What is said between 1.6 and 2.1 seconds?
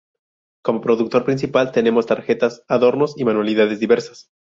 tenemos